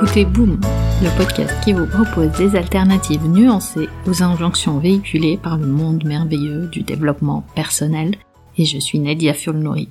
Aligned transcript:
écoutez 0.00 0.24
Boom, 0.24 0.60
le 1.02 1.16
podcast 1.16 1.52
qui 1.64 1.72
vous 1.72 1.86
propose 1.86 2.30
des 2.38 2.54
alternatives 2.54 3.26
nuancées 3.26 3.88
aux 4.06 4.22
injonctions 4.22 4.78
véhiculées 4.78 5.36
par 5.36 5.58
le 5.58 5.66
monde 5.66 6.04
merveilleux 6.04 6.68
du 6.68 6.82
développement 6.82 7.44
personnel, 7.56 8.14
et 8.56 8.64
je 8.64 8.78
suis 8.78 9.00
Nadia 9.00 9.34
Fulnori. 9.34 9.88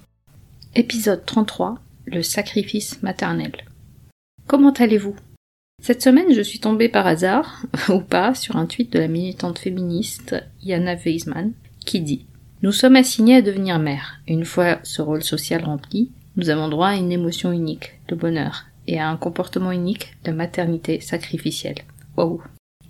Épisode 0.76 1.26
33, 1.26 1.80
le 2.05 2.22
sacrifice 2.22 3.04
maternel. 3.04 3.52
Comment 4.48 4.72
allez-vous? 4.72 5.18
Cette 5.84 6.02
semaine, 6.02 6.34
je 6.34 6.42
suis 6.42 6.60
tombée 6.60 6.88
par 6.88 7.05
hasard, 7.05 7.64
ou 7.89 8.00
pas, 8.00 8.34
sur 8.34 8.55
un 8.55 8.66
tweet 8.66 8.94
de 8.94 9.00
la 9.00 9.10
militante 9.10 9.60
féministe 9.60 10.42
Yana 10.64 10.96
Weisman, 10.96 11.52
qui 11.86 12.00
dit 12.00 12.26
Nous 12.62 12.72
sommes 12.72 12.95
assignés 12.95 13.36
à 13.36 13.42
devenir 13.42 13.78
mères. 13.78 14.22
Une 14.26 14.45
fois 14.45 14.80
ce 14.84 15.02
rôle 15.02 15.23
social 15.23 15.66
rempli, 15.66 16.12
nous 16.38 16.50
avons 16.50 16.70
droit 16.70 16.89
à 16.89 16.95
une 16.95 17.12
émotion 17.12 17.52
unique, 17.52 18.00
le 18.09 18.16
bonheur, 18.16 18.67
et 18.88 19.00
à 19.00 19.09
un 19.09 19.18
comportement 19.18 19.72
unique 19.72 20.16
de 20.23 20.32
maternité 20.32 21.00
sacrificielle. 21.00 21.80
Waouh 22.16 22.41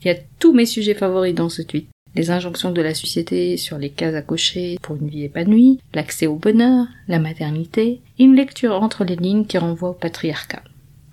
Il 0.02 0.08
y 0.08 0.12
a 0.12 0.18
tous 0.40 0.54
mes 0.54 0.66
sujets 0.66 0.94
favoris 0.94 1.36
dans 1.36 1.50
ce 1.50 1.62
tweet. 1.62 1.88
Les 2.16 2.32
injonctions 2.32 2.72
de 2.72 2.82
la 2.82 2.96
société 2.96 3.58
sur 3.58 3.78
les 3.78 3.90
cases 3.90 4.16
à 4.16 4.22
cocher 4.22 4.80
pour 4.82 4.96
une 4.96 5.10
vie 5.10 5.26
épanouie, 5.26 5.80
l'accès 5.94 6.26
au 6.26 6.36
bonheur, 6.36 6.88
la 7.08 7.20
maternité, 7.20 8.02
une 8.18 8.36
lecture 8.36 8.74
entre 8.74 9.04
les 9.04 9.16
lignes 9.16 9.46
qui 9.46 9.58
renvoie 9.58 9.90
au 9.90 9.94
patriarcat. 9.94 10.64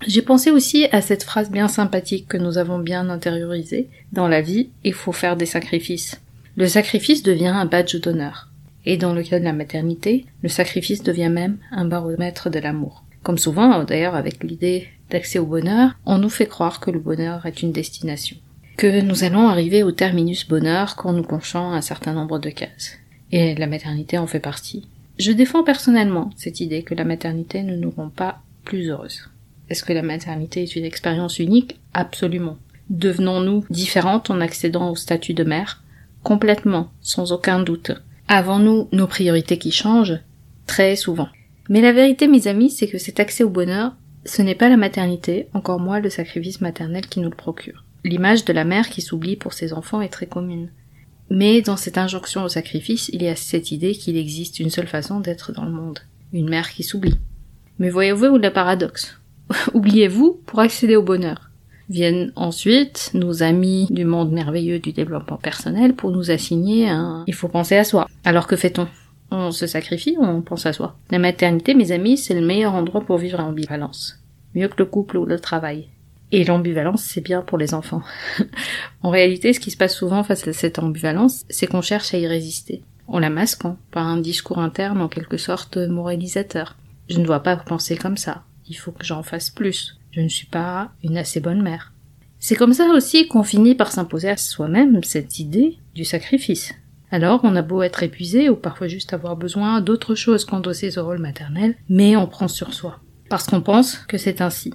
J'ai 0.07 0.21
pensé 0.21 0.51
aussi 0.51 0.85
à 0.91 1.01
cette 1.01 1.23
phrase 1.23 1.49
bien 1.49 1.67
sympathique 1.67 2.27
que 2.27 2.37
nous 2.37 2.57
avons 2.57 2.79
bien 2.79 3.09
intériorisée. 3.09 3.89
Dans 4.11 4.27
la 4.27 4.41
vie, 4.41 4.69
il 4.83 4.93
faut 4.93 5.11
faire 5.11 5.37
des 5.37 5.45
sacrifices. 5.45 6.21
Le 6.57 6.67
sacrifice 6.67 7.23
devient 7.23 7.47
un 7.47 7.65
badge 7.65 7.95
d'honneur. 7.97 8.49
Et 8.85 8.97
dans 8.97 9.13
le 9.13 9.23
cas 9.23 9.39
de 9.39 9.45
la 9.45 9.53
maternité, 9.53 10.25
le 10.43 10.49
sacrifice 10.49 11.01
devient 11.01 11.29
même 11.29 11.57
un 11.71 11.85
baromètre 11.85 12.49
de 12.49 12.59
l'amour. 12.59 13.04
Comme 13.25 13.39
souvent, 13.39 13.83
d'ailleurs, 13.83 14.13
avec 14.13 14.43
l'idée 14.43 14.87
d'accès 15.09 15.39
au 15.39 15.47
bonheur, 15.47 15.97
on 16.05 16.19
nous 16.19 16.29
fait 16.29 16.45
croire 16.45 16.79
que 16.79 16.91
le 16.91 16.99
bonheur 16.99 17.47
est 17.47 17.63
une 17.63 17.71
destination. 17.71 18.37
Que 18.77 19.01
nous 19.01 19.23
allons 19.23 19.49
arriver 19.49 19.81
au 19.81 19.91
terminus 19.91 20.47
bonheur 20.47 20.95
quand 20.95 21.11
nous 21.11 21.23
cochons 21.23 21.71
un 21.71 21.81
certain 21.81 22.13
nombre 22.13 22.37
de 22.37 22.51
cases. 22.51 22.99
Et 23.31 23.55
la 23.55 23.65
maternité 23.65 24.19
en 24.19 24.27
fait 24.27 24.39
partie. 24.39 24.87
Je 25.17 25.31
défends 25.31 25.63
personnellement 25.63 26.29
cette 26.35 26.59
idée 26.59 26.83
que 26.83 26.93
la 26.93 27.03
maternité 27.03 27.63
ne 27.63 27.75
nous 27.75 27.89
rend 27.89 28.09
pas 28.09 28.43
plus 28.63 28.91
heureuses. 28.91 29.27
Est-ce 29.71 29.83
que 29.83 29.93
la 29.93 30.03
maternité 30.03 30.61
est 30.61 30.75
une 30.75 30.85
expérience 30.85 31.39
unique? 31.39 31.79
Absolument. 31.95 32.57
Devenons-nous 32.91 33.65
différentes 33.71 34.29
en 34.29 34.39
accédant 34.39 34.91
au 34.91 34.95
statut 34.95 35.33
de 35.33 35.43
mère? 35.43 35.81
Complètement, 36.21 36.91
sans 37.01 37.31
aucun 37.31 37.59
doute. 37.59 37.91
Avons-nous 38.27 38.87
nos 38.91 39.07
priorités 39.07 39.57
qui 39.57 39.71
changent? 39.71 40.19
Très 40.67 40.95
souvent. 40.95 41.29
Mais 41.69 41.81
la 41.81 41.93
vérité, 41.93 42.27
mes 42.27 42.47
amis, 42.47 42.69
c'est 42.69 42.87
que 42.87 42.97
cet 42.97 43.19
accès 43.19 43.43
au 43.43 43.49
bonheur, 43.49 43.95
ce 44.25 44.41
n'est 44.41 44.55
pas 44.55 44.69
la 44.69 44.77
maternité, 44.77 45.47
encore 45.53 45.79
moins 45.79 45.99
le 45.99 46.09
sacrifice 46.09 46.61
maternel 46.61 47.07
qui 47.07 47.19
nous 47.19 47.29
le 47.29 47.35
procure. 47.35 47.83
L'image 48.03 48.45
de 48.45 48.53
la 48.53 48.65
mère 48.65 48.89
qui 48.89 49.01
s'oublie 49.01 49.35
pour 49.35 49.53
ses 49.53 49.73
enfants 49.73 50.01
est 50.01 50.09
très 50.09 50.27
commune. 50.27 50.69
Mais 51.29 51.61
dans 51.61 51.77
cette 51.77 51.97
injonction 51.97 52.43
au 52.43 52.49
sacrifice, 52.49 53.09
il 53.13 53.23
y 53.23 53.27
a 53.27 53.35
cette 53.35 53.71
idée 53.71 53.93
qu'il 53.93 54.15
existe 54.15 54.59
une 54.59 54.69
seule 54.69 54.87
façon 54.87 55.19
d'être 55.19 55.51
dans 55.53 55.65
le 55.65 55.71
monde. 55.71 55.99
Une 56.33 56.49
mère 56.49 56.69
qui 56.69 56.83
s'oublie. 56.83 57.17
Mais 57.79 57.89
voyez-vous 57.89 58.37
le 58.37 58.53
paradoxe? 58.53 59.19
Oubliez-vous 59.73 60.39
pour 60.45 60.59
accéder 60.59 60.95
au 60.95 61.03
bonheur. 61.03 61.49
Viennent 61.89 62.31
ensuite 62.35 63.11
nos 63.13 63.43
amis 63.43 63.87
du 63.89 64.05
monde 64.05 64.31
merveilleux 64.31 64.79
du 64.79 64.91
développement 64.91 65.37
personnel 65.37 65.95
pour 65.95 66.11
nous 66.11 66.31
assigner 66.31 66.89
un 66.89 67.23
il 67.27 67.33
faut 67.33 67.47
penser 67.47 67.75
à 67.75 67.83
soi. 67.83 68.07
Alors 68.23 68.47
que 68.47 68.55
fait-on? 68.55 68.87
On 69.31 69.51
se 69.51 69.67
sacrifie 69.67 70.15
on 70.19 70.41
pense 70.41 70.65
à 70.65 70.73
soi 70.73 70.97
La 71.11 71.19
maternité, 71.19 71.73
mes 71.73 71.91
amis, 71.91 72.17
c'est 72.17 72.33
le 72.33 72.45
meilleur 72.45 72.73
endroit 72.73 73.01
pour 73.01 73.17
vivre 73.17 73.37
l'ambivalence. 73.37 74.19
Mieux 74.53 74.67
que 74.67 74.77
le 74.77 74.85
couple 74.85 75.17
ou 75.17 75.25
le 75.25 75.39
travail. 75.39 75.89
Et 76.31 76.43
l'ambivalence, 76.43 77.03
c'est 77.03 77.21
bien 77.21 77.41
pour 77.41 77.57
les 77.57 77.73
enfants. 77.73 78.01
en 79.03 79.09
réalité, 79.09 79.53
ce 79.53 79.59
qui 79.59 79.71
se 79.71 79.77
passe 79.77 79.95
souvent 79.95 80.23
face 80.23 80.47
à 80.47 80.53
cette 80.53 80.79
ambivalence, 80.79 81.45
c'est 81.49 81.67
qu'on 81.67 81.81
cherche 81.81 82.13
à 82.13 82.17
y 82.17 82.27
résister. 82.27 82.83
On 83.07 83.19
la 83.19 83.29
masque 83.29 83.63
par 83.91 84.07
un 84.07 84.17
discours 84.17 84.59
interne 84.59 85.01
en 85.01 85.07
quelque 85.07 85.37
sorte 85.37 85.77
moralisateur. 85.77 86.75
Je 87.09 87.19
ne 87.19 87.25
dois 87.25 87.41
pas 87.41 87.55
penser 87.55 87.95
comme 87.95 88.17
ça. 88.17 88.43
Il 88.67 88.75
faut 88.75 88.91
que 88.91 89.05
j'en 89.05 89.21
fasse 89.21 89.51
plus. 89.51 89.99
Je 90.11 90.21
ne 90.21 90.27
suis 90.27 90.47
pas 90.47 90.91
une 91.03 91.17
assez 91.17 91.39
bonne 91.39 91.61
mère. 91.61 91.93
C'est 92.39 92.55
comme 92.55 92.73
ça 92.73 92.87
aussi 92.95 93.27
qu'on 93.27 93.43
finit 93.43 93.75
par 93.75 93.91
s'imposer 93.91 94.29
à 94.29 94.37
soi-même 94.37 95.03
cette 95.03 95.39
idée 95.39 95.77
du 95.93 96.05
sacrifice. 96.05 96.73
Alors, 97.11 97.41
on 97.43 97.55
a 97.55 97.61
beau 97.61 97.81
être 97.81 98.03
épuisé 98.03 98.49
ou 98.49 98.55
parfois 98.55 98.87
juste 98.87 99.13
avoir 99.13 99.35
besoin 99.35 99.81
d'autre 99.81 100.15
chose 100.15 100.45
qu'endosser 100.45 100.91
ce 100.91 100.99
rôle 100.99 101.19
maternel, 101.19 101.75
mais 101.89 102.15
on 102.15 102.27
prend 102.27 102.47
sur 102.47 102.73
soi. 102.73 102.99
Parce 103.29 103.47
qu'on 103.47 103.61
pense 103.61 103.97
que 104.07 104.17
c'est 104.17 104.41
ainsi. 104.41 104.73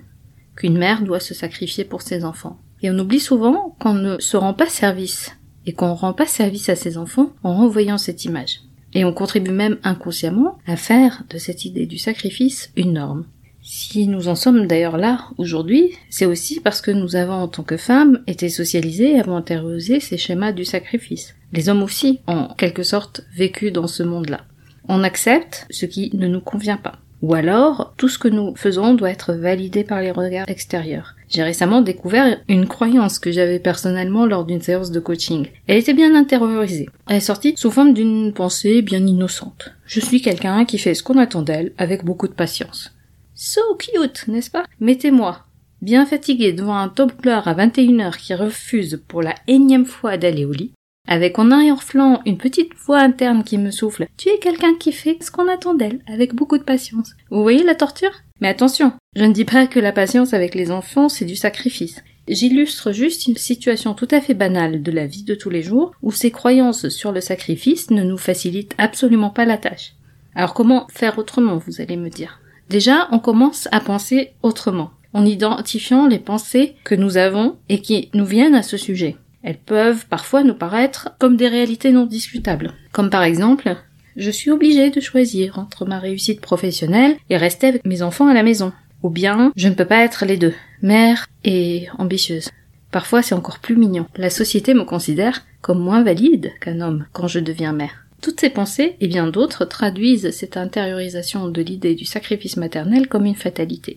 Qu'une 0.57 0.79
mère 0.79 1.03
doit 1.03 1.21
se 1.21 1.35
sacrifier 1.35 1.85
pour 1.85 2.03
ses 2.03 2.25
enfants. 2.25 2.59
Et 2.83 2.91
on 2.91 2.99
oublie 2.99 3.21
souvent 3.21 3.77
qu'on 3.81 3.95
ne 3.95 4.19
se 4.19 4.37
rend 4.37 4.55
pas 4.55 4.69
service. 4.69 5.37
Et 5.67 5.73
qu'on 5.73 5.89
ne 5.89 5.95
rend 5.95 6.13
pas 6.13 6.27
service 6.27 6.69
à 6.69 6.77
ses 6.77 6.97
enfants 6.97 7.33
en 7.43 7.55
renvoyant 7.55 7.99
cette 7.99 8.25
image. 8.25 8.61
Et 8.93 9.05
on 9.05 9.13
contribue 9.13 9.53
même 9.53 9.79
inconsciemment 9.85 10.59
à 10.67 10.77
faire 10.77 11.25
de 11.31 11.39
cette 11.39 11.65
idée 11.65 11.87
du 11.87 11.99
sacrifice 11.99 12.73
une 12.77 12.95
norme. 12.95 13.27
Si 13.63 14.07
nous 14.07 14.29
en 14.29 14.35
sommes 14.35 14.67
d'ailleurs 14.67 14.97
là 14.97 15.27
aujourd'hui, 15.37 15.93
c'est 16.09 16.27
aussi 16.27 16.61
parce 16.61 16.81
que 16.81 16.91
nous 16.91 17.15
avons 17.15 17.35
en 17.35 17.49
tant 17.49 17.63
que 17.63 17.77
femmes 17.77 18.23
été 18.27 18.49
socialisées 18.49 19.13
et 19.13 19.21
avons 19.21 19.37
intériorisé 19.37 20.01
ces 20.01 20.17
schémas 20.17 20.53
du 20.53 20.65
sacrifice. 20.65 21.35
Les 21.53 21.69
hommes 21.69 21.83
aussi 21.83 22.21
ont 22.27 22.33
en 22.33 22.55
quelque 22.55 22.83
sorte 22.83 23.23
vécu 23.37 23.71
dans 23.71 23.87
ce 23.87 24.03
monde-là. 24.03 24.43
On 24.89 25.03
accepte 25.03 25.67
ce 25.71 25.87
qui 25.87 26.11
ne 26.15 26.27
nous 26.27 26.41
convient 26.41 26.79
pas. 26.79 26.99
Ou 27.23 27.35
alors, 27.35 27.93
tout 27.99 28.09
ce 28.09 28.19
que 28.19 28.29
nous 28.29 28.57
faisons 28.57 28.95
doit 28.95 29.11
être 29.11 29.35
validé 29.35 29.85
par 29.85 30.01
les 30.01 30.11
regards 30.11 30.49
extérieurs. 30.49 31.15
J'ai 31.29 31.43
récemment 31.43 31.83
découvert 31.83 32.39
une 32.49 32.67
croyance 32.67 33.19
que 33.19 33.31
j'avais 33.31 33.59
personnellement 33.59 34.25
lors 34.25 34.47
d'une 34.47 34.63
séance 34.63 34.91
de 34.91 35.01
coaching. 35.01 35.49
Elle 35.67 35.77
était 35.77 35.93
bien 35.93 36.15
intériorisée. 36.15 36.89
Elle 37.09 37.17
est 37.17 37.21
sortie 37.21 37.53
sous 37.57 37.71
forme 37.71 37.93
d'une 37.93 38.33
pensée 38.33 38.81
bien 38.81 39.07
innocente. 39.07 39.75
Je 39.85 40.01
suis 40.01 40.23
quelqu'un 40.23 40.65
qui 40.65 40.79
fait 40.79 40.95
ce 40.95 41.03
qu'on 41.03 41.19
attend 41.19 41.43
d'elle 41.43 41.73
avec 41.77 42.05
beaucoup 42.05 42.27
de 42.27 42.33
patience. 42.33 42.95
So 43.43 43.63
cute, 43.79 44.29
n'est-ce 44.29 44.51
pas? 44.51 44.67
Mettez-moi, 44.81 45.47
bien 45.81 46.05
fatigué 46.05 46.53
devant 46.53 46.77
un 46.77 46.91
top 46.91 47.13
à 47.25 47.55
21h 47.55 48.19
qui 48.19 48.35
refuse 48.35 49.03
pour 49.09 49.23
la 49.23 49.35
énième 49.47 49.87
fois 49.87 50.19
d'aller 50.19 50.45
au 50.45 50.53
lit, 50.53 50.75
avec 51.09 51.39
en 51.39 51.51
arrière-flanc 51.51 52.21
une 52.27 52.37
petite 52.37 52.75
voix 52.75 52.99
interne 52.99 53.43
qui 53.43 53.57
me 53.57 53.71
souffle 53.71 54.09
Tu 54.19 54.29
es 54.29 54.39
quelqu'un 54.41 54.75
qui 54.75 54.93
fait 54.93 55.17
ce 55.23 55.31
qu'on 55.31 55.49
attend 55.49 55.73
d'elle, 55.73 56.01
avec 56.07 56.35
beaucoup 56.35 56.59
de 56.59 56.65
patience. 56.65 57.15
Vous 57.31 57.41
voyez 57.41 57.63
la 57.63 57.75
torture? 57.75 58.13
Mais 58.43 58.49
attention, 58.49 58.93
je 59.17 59.25
ne 59.25 59.33
dis 59.33 59.47
pas 59.47 59.67
que 59.67 59.81
la 59.81 59.93
patience 59.93 60.35
avec 60.35 60.55
les 60.55 60.71
enfants 60.71 61.09
c'est 61.09 61.25
du 61.25 61.35
sacrifice. 61.35 62.03
J'illustre 62.29 62.93
juste 62.93 63.27
une 63.27 63.39
situation 63.39 63.95
tout 63.95 64.09
à 64.11 64.21
fait 64.21 64.35
banale 64.35 64.83
de 64.83 64.93
la 64.93 65.07
vie 65.07 65.25
de 65.25 65.35
tous 65.35 65.49
les 65.49 65.63
jours 65.63 65.93
où 66.03 66.13
ces 66.13 66.31
croyances 66.31 66.91
sur 66.91 67.11
le 67.11 67.23
sacrifice 67.23 67.91
ne 67.91 68.03
nous 68.03 68.19
facilitent 68.19 68.75
absolument 68.77 69.31
pas 69.31 69.47
la 69.47 69.57
tâche. 69.57 69.95
Alors 70.35 70.53
comment 70.53 70.87
faire 70.91 71.19
autrement, 71.19 71.57
vous 71.57 71.81
allez 71.81 71.97
me 71.97 72.11
dire? 72.11 72.40
Déjà, 72.71 73.09
on 73.11 73.19
commence 73.19 73.67
à 73.73 73.81
penser 73.81 74.31
autrement, 74.45 74.93
en 75.13 75.27
identifiant 75.27 76.07
les 76.07 76.21
pensées 76.21 76.77
que 76.85 76.95
nous 76.95 77.17
avons 77.17 77.57
et 77.69 77.81
qui 77.81 78.11
nous 78.15 78.25
viennent 78.25 78.55
à 78.55 78.63
ce 78.63 78.77
sujet. 78.77 79.17
Elles 79.43 79.59
peuvent 79.59 80.07
parfois 80.07 80.45
nous 80.45 80.55
paraître 80.55 81.11
comme 81.19 81.37
des 81.37 81.49
réalités 81.49 81.91
non 81.91 82.07
discutables. 82.07 82.75
Comme 82.93 83.11
par 83.11 83.25
exemple, 83.25 83.77
je 84.15 84.31
suis 84.31 84.53
obligée 84.53 84.91
de 84.91 85.01
choisir 85.01 85.59
entre 85.59 85.85
ma 85.85 85.99
réussite 85.99 86.41
professionnelle 86.41 87.17
et 87.29 87.37
rester 87.37 87.67
avec 87.67 87.85
mes 87.85 88.03
enfants 88.03 88.29
à 88.29 88.35
la 88.35 88.45
maison. 88.45 88.73
Ou 89.03 89.11
bien, 89.11 89.51
je 89.57 89.67
ne 89.67 89.75
peux 89.75 89.85
pas 89.85 90.05
être 90.05 90.25
les 90.25 90.37
deux, 90.37 90.55
mère 90.81 91.27
et 91.43 91.89
ambitieuse. 91.99 92.51
Parfois 92.93 93.23
c'est 93.23 93.35
encore 93.35 93.59
plus 93.59 93.75
mignon. 93.75 94.07
La 94.15 94.31
société 94.31 94.75
me 94.75 94.85
considère 94.85 95.45
comme 95.61 95.81
moins 95.81 96.05
valide 96.05 96.53
qu'un 96.61 96.81
homme 96.81 97.07
quand 97.13 97.27
je 97.27 97.41
deviens 97.41 97.73
mère. 97.73 98.00
Toutes 98.21 98.41
ces 98.41 98.51
pensées 98.51 98.97
et 99.01 99.09
bien 99.09 99.29
d'autres 99.29 99.65
traduisent 99.65 100.31
cette 100.31 100.57
intériorisation 100.57 101.49
de 101.49 101.63
l'idée 101.63 101.95
du 101.95 102.05
sacrifice 102.05 102.59
maternel 102.59 103.09
comme 103.09 103.25
une 103.25 103.35
fatalité. 103.35 103.97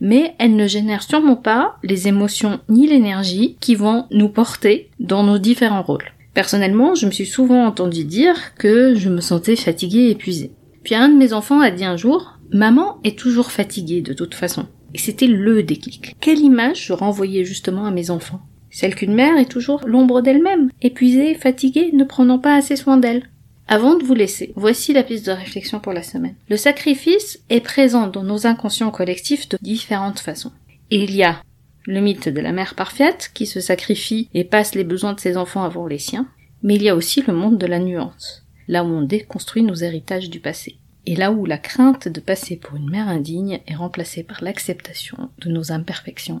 Mais 0.00 0.34
elles 0.38 0.56
ne 0.56 0.66
génèrent 0.66 1.02
sûrement 1.02 1.36
pas 1.36 1.76
les 1.82 2.08
émotions 2.08 2.60
ni 2.68 2.86
l'énergie 2.86 3.56
qui 3.60 3.74
vont 3.74 4.06
nous 4.10 4.28
porter 4.28 4.90
dans 5.00 5.22
nos 5.22 5.38
différents 5.38 5.82
rôles. 5.82 6.12
Personnellement, 6.32 6.94
je 6.94 7.06
me 7.06 7.10
suis 7.10 7.26
souvent 7.26 7.66
entendu 7.66 8.04
dire 8.04 8.54
que 8.54 8.94
je 8.94 9.08
me 9.10 9.20
sentais 9.20 9.56
fatiguée 9.56 10.06
et 10.06 10.10
épuisée. 10.12 10.52
Puis 10.84 10.94
un 10.94 11.08
de 11.08 11.16
mes 11.16 11.32
enfants 11.32 11.60
a 11.60 11.70
dit 11.70 11.84
un 11.84 11.96
jour, 11.96 12.38
maman 12.52 12.98
est 13.04 13.18
toujours 13.18 13.50
fatiguée 13.50 14.00
de 14.00 14.14
toute 14.14 14.34
façon. 14.34 14.66
Et 14.94 14.98
c'était 14.98 15.26
le 15.26 15.62
déclic. 15.62 16.14
Quelle 16.20 16.38
image 16.38 16.86
je 16.86 16.92
renvoyais 16.94 17.44
justement 17.44 17.84
à 17.84 17.90
mes 17.90 18.10
enfants? 18.10 18.40
Celle 18.70 18.94
qu'une 18.94 19.14
mère 19.14 19.36
est 19.36 19.50
toujours 19.50 19.82
l'ombre 19.86 20.22
d'elle-même, 20.22 20.70
épuisée, 20.80 21.34
fatiguée, 21.34 21.90
ne 21.92 22.04
prenant 22.04 22.38
pas 22.38 22.54
assez 22.54 22.76
soin 22.76 22.96
d'elle. 22.96 23.24
Avant 23.70 23.96
de 23.96 24.04
vous 24.04 24.14
laisser, 24.14 24.54
voici 24.56 24.94
la 24.94 25.02
piste 25.02 25.26
de 25.26 25.32
réflexion 25.32 25.78
pour 25.78 25.92
la 25.92 26.02
semaine. 26.02 26.36
Le 26.48 26.56
sacrifice 26.56 27.38
est 27.50 27.60
présent 27.60 28.06
dans 28.06 28.22
nos 28.22 28.46
inconscients 28.46 28.90
collectifs 28.90 29.46
de 29.50 29.58
différentes 29.60 30.20
façons. 30.20 30.52
Il 30.88 31.14
y 31.14 31.22
a 31.22 31.42
le 31.84 32.00
mythe 32.00 32.30
de 32.30 32.40
la 32.40 32.52
mère 32.52 32.74
parfaite 32.74 33.30
qui 33.34 33.44
se 33.44 33.60
sacrifie 33.60 34.30
et 34.32 34.44
passe 34.44 34.74
les 34.74 34.84
besoins 34.84 35.12
de 35.12 35.20
ses 35.20 35.36
enfants 35.36 35.64
avant 35.64 35.86
les 35.86 35.98
siens, 35.98 36.26
mais 36.62 36.76
il 36.76 36.82
y 36.82 36.88
a 36.88 36.96
aussi 36.96 37.22
le 37.26 37.34
monde 37.34 37.58
de 37.58 37.66
la 37.66 37.78
nuance, 37.78 38.42
là 38.68 38.84
où 38.84 38.88
on 38.88 39.02
déconstruit 39.02 39.62
nos 39.62 39.74
héritages 39.74 40.30
du 40.30 40.40
passé, 40.40 40.78
et 41.04 41.14
là 41.14 41.30
où 41.30 41.44
la 41.44 41.58
crainte 41.58 42.08
de 42.08 42.20
passer 42.20 42.56
pour 42.56 42.76
une 42.76 42.88
mère 42.88 43.08
indigne 43.08 43.60
est 43.66 43.74
remplacée 43.74 44.22
par 44.22 44.42
l'acceptation 44.42 45.28
de 45.40 45.50
nos 45.50 45.72
imperfections 45.72 46.40